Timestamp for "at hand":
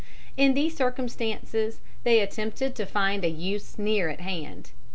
4.09-4.71